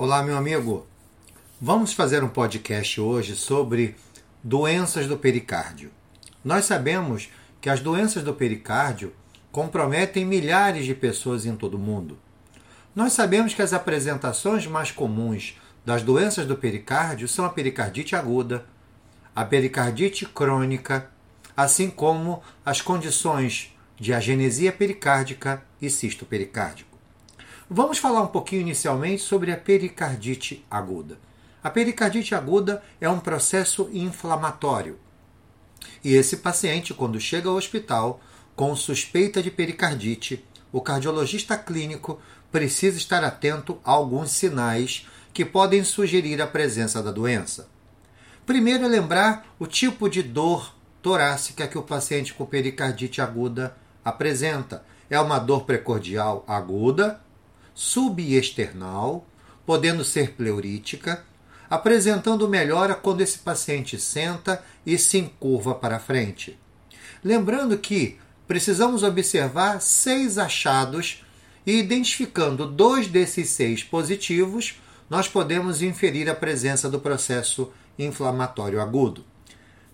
Olá, 0.00 0.22
meu 0.22 0.36
amigo. 0.36 0.86
Vamos 1.60 1.92
fazer 1.92 2.22
um 2.22 2.28
podcast 2.28 3.00
hoje 3.00 3.34
sobre 3.34 3.96
doenças 4.44 5.08
do 5.08 5.18
pericárdio. 5.18 5.90
Nós 6.44 6.66
sabemos 6.66 7.28
que 7.60 7.68
as 7.68 7.80
doenças 7.80 8.22
do 8.22 8.32
pericárdio 8.32 9.12
comprometem 9.50 10.24
milhares 10.24 10.86
de 10.86 10.94
pessoas 10.94 11.44
em 11.44 11.56
todo 11.56 11.74
o 11.74 11.80
mundo. 11.80 12.16
Nós 12.94 13.12
sabemos 13.12 13.54
que 13.54 13.60
as 13.60 13.72
apresentações 13.72 14.68
mais 14.68 14.92
comuns 14.92 15.58
das 15.84 16.00
doenças 16.00 16.46
do 16.46 16.56
pericárdio 16.56 17.26
são 17.26 17.44
a 17.44 17.50
pericardite 17.50 18.14
aguda, 18.14 18.64
a 19.34 19.44
pericardite 19.44 20.24
crônica, 20.26 21.10
assim 21.56 21.90
como 21.90 22.40
as 22.64 22.80
condições 22.80 23.76
de 23.98 24.14
agenesia 24.14 24.70
pericárdica 24.70 25.60
e 25.82 25.90
cisto 25.90 26.24
pericárdico. 26.24 26.87
Vamos 27.70 27.98
falar 27.98 28.22
um 28.22 28.28
pouquinho 28.28 28.62
inicialmente 28.62 29.20
sobre 29.20 29.52
a 29.52 29.56
pericardite 29.56 30.64
aguda. 30.70 31.18
A 31.62 31.68
pericardite 31.68 32.34
aguda 32.34 32.82
é 32.98 33.10
um 33.10 33.20
processo 33.20 33.90
inflamatório. 33.92 34.98
E 36.02 36.14
esse 36.14 36.38
paciente, 36.38 36.94
quando 36.94 37.20
chega 37.20 37.50
ao 37.50 37.56
hospital 37.56 38.22
com 38.56 38.74
suspeita 38.74 39.42
de 39.42 39.50
pericardite, 39.50 40.42
o 40.72 40.80
cardiologista 40.80 41.58
clínico 41.58 42.18
precisa 42.50 42.96
estar 42.96 43.22
atento 43.22 43.78
a 43.84 43.90
alguns 43.90 44.30
sinais 44.30 45.06
que 45.34 45.44
podem 45.44 45.84
sugerir 45.84 46.40
a 46.40 46.46
presença 46.46 47.02
da 47.02 47.10
doença. 47.10 47.68
Primeiro 48.46 48.86
é 48.86 48.88
lembrar 48.88 49.54
o 49.58 49.66
tipo 49.66 50.08
de 50.08 50.22
dor 50.22 50.74
torácica 51.02 51.68
que 51.68 51.76
o 51.76 51.82
paciente 51.82 52.32
com 52.32 52.46
pericardite 52.46 53.20
aguda 53.20 53.76
apresenta. 54.02 54.82
É 55.10 55.20
uma 55.20 55.38
dor 55.38 55.64
precordial 55.64 56.44
aguda, 56.48 57.20
subesternal, 57.78 59.24
podendo 59.64 60.04
ser 60.04 60.32
pleurítica, 60.32 61.24
apresentando 61.70 62.48
melhora 62.48 62.92
quando 62.92 63.20
esse 63.20 63.38
paciente 63.38 64.00
senta 64.00 64.64
e 64.84 64.98
se 64.98 65.16
encurva 65.18 65.76
para 65.76 66.00
frente. 66.00 66.58
Lembrando 67.22 67.78
que 67.78 68.18
precisamos 68.48 69.04
observar 69.04 69.80
seis 69.80 70.38
achados 70.38 71.24
e 71.64 71.78
identificando 71.78 72.66
dois 72.66 73.06
desses 73.06 73.50
seis 73.50 73.84
positivos, 73.84 74.80
nós 75.08 75.28
podemos 75.28 75.80
inferir 75.80 76.28
a 76.28 76.34
presença 76.34 76.90
do 76.90 76.98
processo 76.98 77.72
inflamatório 77.96 78.80
agudo. 78.80 79.24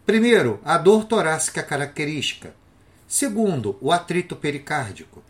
Primeiro, 0.07 0.59
a 0.65 0.79
dor 0.79 1.05
torácica 1.05 1.63
característica. 1.63 2.55
Segundo, 3.07 3.77
o 3.79 3.93
atrito 3.93 4.35
pericárdico. 4.35 5.23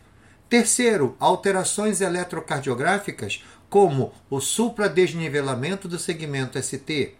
Terceiro, 0.55 1.17
alterações 1.19 1.99
eletrocardiográficas, 1.99 3.43
como 3.69 4.13
o 4.29 4.39
supradesnivelamento 4.39 5.85
do 5.85 5.99
segmento 5.99 6.57
ST. 6.63 7.13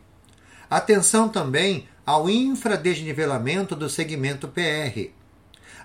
Atenção 0.69 1.27
também 1.27 1.85
ao 2.05 2.29
infradesnivelamento 2.29 3.75
do 3.75 3.89
segmento 3.89 4.47
PR. 4.47 5.09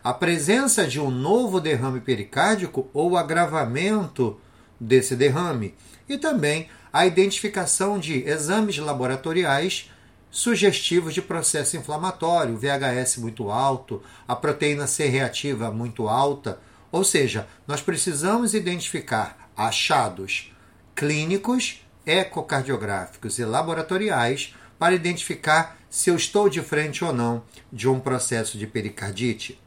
A 0.04 0.14
presença 0.14 0.86
de 0.86 1.00
um 1.00 1.10
novo 1.10 1.60
derrame 1.60 1.98
pericárdico 1.98 2.88
ou 2.94 3.16
agravamento 3.16 4.38
desse 4.78 5.16
derrame. 5.16 5.74
E 6.08 6.16
também 6.16 6.68
a 6.92 7.04
identificação 7.04 7.98
de 7.98 8.22
exames 8.28 8.78
laboratoriais 8.78 9.90
sugestivos 10.30 11.12
de 11.12 11.20
processo 11.20 11.76
inflamatório, 11.76 12.56
VHS 12.56 13.16
muito 13.16 13.50
alto, 13.50 14.00
a 14.28 14.36
proteína 14.36 14.86
C 14.86 15.06
reativa 15.06 15.72
muito 15.72 16.06
alta 16.06 16.60
ou 16.92 17.04
seja, 17.04 17.46
nós 17.66 17.80
precisamos 17.80 18.54
identificar 18.54 19.50
achados 19.56 20.52
clínicos, 20.94 21.84
ecocardiográficos 22.04 23.38
e 23.38 23.44
laboratoriais 23.44 24.54
para 24.78 24.94
identificar 24.94 25.78
se 25.88 26.10
eu 26.10 26.16
estou 26.16 26.48
de 26.48 26.60
frente 26.62 27.04
ou 27.04 27.12
não 27.12 27.42
de 27.72 27.88
um 27.88 28.00
processo 28.00 28.56
de 28.56 28.66
pericardite. 28.66 29.60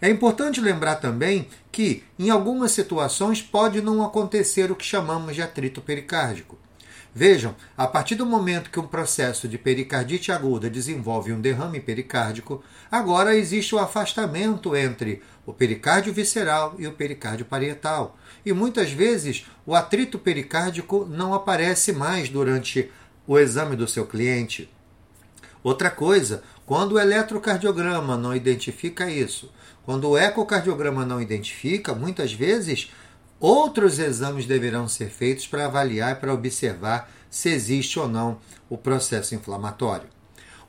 É 0.00 0.10
importante 0.10 0.60
lembrar 0.60 0.96
também 0.96 1.48
que, 1.72 2.04
em 2.18 2.30
algumas 2.30 2.72
situações, 2.72 3.40
pode 3.40 3.80
não 3.80 4.04
acontecer 4.04 4.70
o 4.70 4.76
que 4.76 4.84
chamamos 4.84 5.34
de 5.34 5.42
atrito 5.42 5.80
pericárdico. 5.80 6.58
Vejam, 7.16 7.54
a 7.76 7.86
partir 7.86 8.16
do 8.16 8.26
momento 8.26 8.70
que 8.70 8.80
um 8.80 8.88
processo 8.88 9.46
de 9.46 9.56
pericardite 9.56 10.32
aguda 10.32 10.68
desenvolve 10.68 11.32
um 11.32 11.40
derrame 11.40 11.78
pericárdico, 11.78 12.60
agora 12.90 13.36
existe 13.36 13.72
o 13.72 13.78
afastamento 13.78 14.74
entre 14.74 15.22
o 15.46 15.52
pericárdio 15.52 16.12
visceral 16.12 16.74
e 16.76 16.88
o 16.88 16.92
pericárdio 16.92 17.46
parietal. 17.46 18.18
E 18.44 18.52
muitas 18.52 18.90
vezes 18.90 19.46
o 19.64 19.76
atrito 19.76 20.18
pericárdico 20.18 21.06
não 21.08 21.32
aparece 21.32 21.92
mais 21.92 22.28
durante 22.28 22.90
o 23.28 23.38
exame 23.38 23.76
do 23.76 23.86
seu 23.86 24.06
cliente. 24.06 24.68
Outra 25.62 25.92
coisa, 25.92 26.42
quando 26.66 26.92
o 26.92 26.98
eletrocardiograma 26.98 28.16
não 28.16 28.34
identifica 28.34 29.08
isso, 29.08 29.52
quando 29.84 30.10
o 30.10 30.18
ecocardiograma 30.18 31.06
não 31.06 31.22
identifica, 31.22 31.94
muitas 31.94 32.32
vezes 32.32 32.90
Outros 33.40 33.98
exames 33.98 34.46
deverão 34.46 34.88
ser 34.88 35.08
feitos 35.08 35.46
para 35.46 35.66
avaliar 35.66 36.12
e 36.12 36.14
para 36.14 36.32
observar 36.32 37.10
se 37.30 37.50
existe 37.50 37.98
ou 37.98 38.08
não 38.08 38.38
o 38.70 38.78
processo 38.78 39.34
inflamatório. 39.34 40.08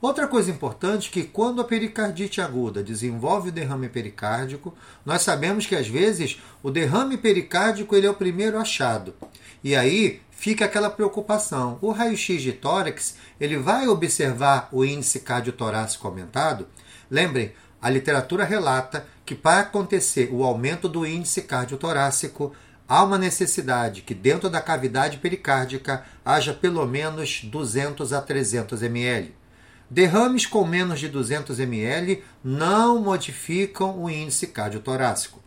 Outra 0.02 0.28
coisa 0.28 0.52
importante 0.52 1.10
é 1.10 1.12
que 1.12 1.24
quando 1.24 1.62
a 1.62 1.66
pericardite 1.66 2.42
aguda 2.42 2.84
desenvolve 2.84 3.50
o 3.50 3.52
derrame 3.52 3.88
pericárdico, 3.88 4.74
nós 5.06 5.22
sabemos 5.22 5.66
que 5.66 5.76
às 5.76 5.88
vezes 5.88 6.40
o 6.62 6.70
derrame 6.70 7.18
pericárdico 7.18 7.96
ele 7.96 8.06
é 8.06 8.10
o 8.10 8.16
primeiro 8.16 8.58
achado. 8.58 9.16
E 9.64 9.76
aí 9.76 10.22
fica 10.30 10.66
aquela 10.66 10.90
preocupação. 10.90 11.80
O 11.82 11.92
raio-x 11.92 12.42
de 12.42 12.52
tórax, 12.52 13.16
ele 13.40 13.58
vai 13.58 13.88
observar 13.88 14.70
o 14.72 14.84
índice 14.84 15.22
cardiotorácico 15.22 16.08
aumentado? 16.08 16.68
Lembrem, 17.10 17.54
a 17.86 17.90
literatura 17.92 18.44
relata 18.44 19.06
que 19.24 19.36
para 19.36 19.60
acontecer 19.60 20.30
o 20.32 20.44
aumento 20.44 20.90
do 20.90 21.06
índice 21.06 21.44
cardiotorácico, 21.44 22.52
há 22.88 23.04
uma 23.04 23.16
necessidade 23.16 24.02
que 24.02 24.16
dentro 24.16 24.50
da 24.50 24.60
cavidade 24.60 25.20
pericárdica 25.20 26.04
haja 26.26 26.52
pelo 26.52 26.84
menos 26.88 27.44
200 27.44 28.12
a 28.12 28.24
300 28.24 28.82
ml. 28.82 29.36
Derrames 29.88 30.48
com 30.48 30.66
menos 30.66 31.00
de 31.00 31.08
200 31.08 31.60
ml 31.60 32.24
não 32.44 33.00
modificam 33.04 34.02
o 34.02 34.10
índice 34.10 34.48
cardiotorácico. 34.48 35.40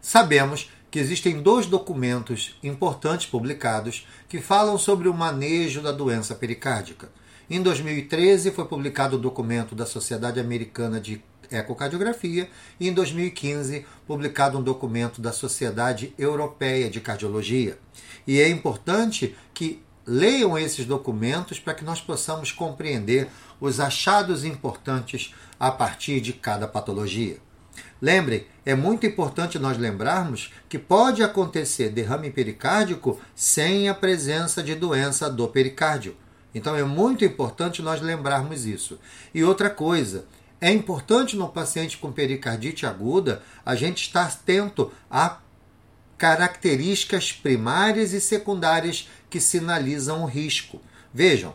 Sabemos 0.00 0.70
que 0.90 0.98
existem 0.98 1.42
dois 1.42 1.66
documentos 1.66 2.58
importantes 2.62 3.26
publicados 3.26 4.08
que 4.26 4.40
falam 4.40 4.78
sobre 4.78 5.06
o 5.06 5.12
manejo 5.12 5.82
da 5.82 5.92
doença 5.92 6.34
pericárdica. 6.34 7.10
Em 7.52 7.60
2013 7.60 8.52
foi 8.52 8.64
publicado 8.64 9.16
o 9.16 9.18
documento 9.18 9.74
da 9.74 9.84
Sociedade 9.84 10.38
Americana 10.38 11.00
de 11.00 11.20
ecocardiografia 11.50 12.48
e 12.78 12.88
em 12.88 12.92
2015 12.94 13.84
publicado 14.06 14.56
um 14.56 14.62
documento 14.62 15.20
da 15.20 15.32
Sociedade 15.32 16.14
Europeia 16.16 16.88
de 16.88 17.00
Cardiologia. 17.00 17.76
E 18.24 18.40
é 18.40 18.48
importante 18.48 19.34
que 19.52 19.82
leiam 20.06 20.56
esses 20.56 20.86
documentos 20.86 21.58
para 21.58 21.74
que 21.74 21.84
nós 21.84 22.00
possamos 22.00 22.52
compreender 22.52 23.26
os 23.60 23.80
achados 23.80 24.44
importantes 24.44 25.34
a 25.58 25.72
partir 25.72 26.20
de 26.20 26.32
cada 26.32 26.68
patologia. 26.68 27.38
Lembrem, 28.00 28.46
é 28.64 28.76
muito 28.76 29.06
importante 29.06 29.58
nós 29.58 29.76
lembrarmos 29.76 30.52
que 30.68 30.78
pode 30.78 31.20
acontecer 31.20 31.88
derrame 31.88 32.30
pericárdico 32.30 33.20
sem 33.34 33.88
a 33.88 33.94
presença 33.94 34.62
de 34.62 34.76
doença 34.76 35.28
do 35.28 35.48
pericárdio. 35.48 36.16
Então 36.54 36.74
é 36.74 36.84
muito 36.84 37.24
importante 37.24 37.82
nós 37.82 38.00
lembrarmos 38.00 38.66
isso. 38.66 38.98
E 39.34 39.44
outra 39.44 39.70
coisa, 39.70 40.26
é 40.60 40.70
importante 40.70 41.36
no 41.36 41.48
paciente 41.48 41.96
com 41.96 42.12
pericardite 42.12 42.84
aguda 42.84 43.42
a 43.64 43.74
gente 43.74 44.02
estar 44.02 44.26
atento 44.26 44.92
a 45.10 45.38
características 46.18 47.32
primárias 47.32 48.12
e 48.12 48.20
secundárias 48.20 49.08
que 49.30 49.40
sinalizam 49.40 50.22
o 50.22 50.26
risco. 50.26 50.80
Vejam, 51.14 51.54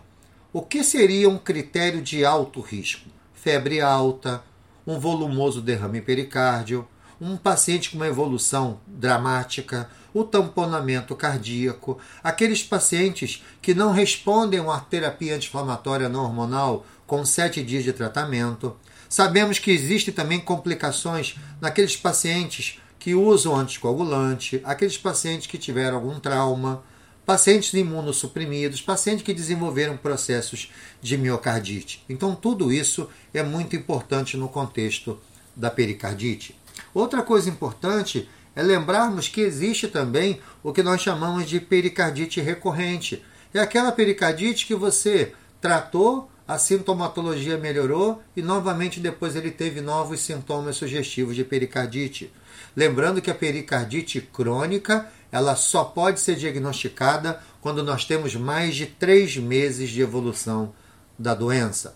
o 0.52 0.62
que 0.62 0.84
seria 0.84 1.30
um 1.30 1.38
critério 1.38 2.02
de 2.02 2.26
alto 2.26 2.62
risco? 2.62 3.08
Febre 3.34 3.80
alta, 3.80 4.44
um 4.88 5.00
volumoso 5.00 5.62
derrame 5.62 6.02
pericárdio, 6.02 6.88
um 7.20 7.38
paciente 7.38 7.90
com 7.90 7.98
uma 7.98 8.08
evolução 8.08 8.80
dramática, 8.88 9.90
o 10.14 10.24
tamponamento 10.24 11.16
cardíaco, 11.16 11.98
aqueles 12.24 12.64
pacientes 12.64 13.44
que 13.62 13.74
não 13.74 13.92
respondem 13.92 14.60
a 14.60 14.80
terapia 14.80 15.36
anti-inflamatória 15.36 16.10
não 16.10 16.24
hormonal 16.24 16.86
com 17.06 17.26
sete 17.26 17.62
dias 17.64 17.84
de 17.84 17.94
tratamento, 17.94 18.76
Sabemos 19.10 19.60
que 19.60 19.72
existem 19.72 20.14
também 20.14 20.40
complicações 20.40 21.36
naqueles 21.62 21.96
pacientes 21.96 22.80
que 23.00 23.14
usam 23.14 23.56
anticoagulante, 23.56 24.60
aqueles 24.64 24.98
pacientes 24.98 25.48
que 25.48 25.58
tiveram 25.58 25.98
algum 25.98 26.20
trauma, 26.20 26.84
pacientes 27.26 27.74
imunossuprimidos, 27.74 28.82
pacientes 28.82 29.24
que 29.24 29.34
desenvolveram 29.34 29.96
processos 29.96 30.72
de 31.02 31.18
miocardite. 31.18 32.04
Então, 32.10 32.36
tudo 32.36 32.74
isso 32.74 33.08
é 33.34 33.44
muito 33.44 33.76
importante 33.76 34.38
no 34.38 34.50
contexto 34.50 35.20
da 35.56 35.70
pericardite. 35.70 36.56
Outra 36.94 37.22
coisa 37.22 37.50
importante 37.50 38.30
é 38.56 38.64
lembrarmos 38.64 39.28
que 39.28 39.42
existe 39.42 39.88
também 39.88 40.40
o 40.64 40.72
que 40.72 40.82
nós 40.82 41.02
chamamos 41.02 41.48
de 41.48 41.60
pericardite 41.60 42.40
recorrente. 42.40 43.24
É 43.54 43.60
aquela 43.60 43.92
pericardite 43.92 44.66
que 44.66 44.76
você 44.76 45.34
tratou, 45.60 46.30
a 46.48 46.58
sintomatologia 46.58 47.58
melhorou 47.58 48.22
e 48.36 48.42
novamente 48.42 49.00
depois 49.00 49.36
ele 49.36 49.50
teve 49.50 49.82
novos 49.82 50.22
sintomas 50.22 50.76
sugestivos 50.76 51.36
de 51.36 51.44
pericardite. 51.44 52.32
Lembrando 52.76 53.22
que 53.22 53.32
a 53.32 53.36
pericardite 53.36 54.22
crônica 54.22 55.10
ela 55.32 55.56
só 55.56 55.84
pode 55.84 56.20
ser 56.20 56.36
diagnosticada 56.36 57.42
quando 57.62 57.84
nós 57.84 58.06
temos 58.06 58.36
mais 58.36 58.76
de 58.76 58.86
três 58.86 59.36
meses 59.38 59.90
de 59.90 60.02
evolução 60.02 60.74
da 61.18 61.34
doença. 61.34 61.96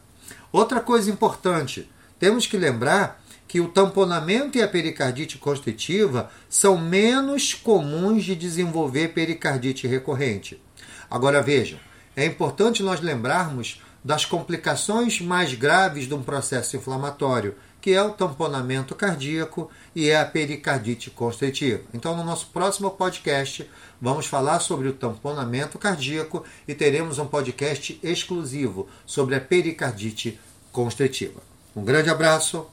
Outra 0.51 0.81
coisa 0.81 1.11
importante, 1.11 1.89
temos 2.17 2.47
que 2.47 2.57
lembrar 2.57 3.18
que 3.49 3.59
o 3.59 3.67
tamponamento 3.67 4.59
e 4.59 4.61
a 4.61 4.67
pericardite 4.67 5.39
constritiva 5.39 6.29
são 6.47 6.77
menos 6.77 7.55
comuns 7.55 8.23
de 8.23 8.35
desenvolver 8.35 9.07
pericardite 9.07 9.87
recorrente. 9.87 10.61
Agora 11.09 11.41
vejam, 11.41 11.79
é 12.15 12.23
importante 12.23 12.83
nós 12.83 13.01
lembrarmos 13.01 13.81
das 14.05 14.23
complicações 14.23 15.19
mais 15.19 15.55
graves 15.55 16.07
de 16.07 16.13
um 16.13 16.21
processo 16.21 16.77
inflamatório, 16.77 17.55
que 17.81 17.91
é 17.91 18.03
o 18.03 18.11
tamponamento 18.11 18.93
cardíaco 18.93 19.71
e 19.95 20.09
é 20.09 20.19
a 20.19 20.25
pericardite 20.25 21.09
constritiva. 21.09 21.81
Então, 21.91 22.15
no 22.15 22.23
nosso 22.23 22.47
próximo 22.53 22.91
podcast, 22.91 23.67
vamos 23.99 24.27
falar 24.27 24.59
sobre 24.59 24.87
o 24.89 24.93
tamponamento 24.93 25.79
cardíaco 25.79 26.45
e 26.67 26.75
teremos 26.75 27.17
um 27.17 27.25
podcast 27.25 27.99
exclusivo 28.03 28.87
sobre 29.07 29.33
a 29.33 29.41
pericardite 29.41 30.39
constritiva. 30.71 31.41
Um 31.75 31.83
grande 31.83 32.11
abraço 32.11 32.67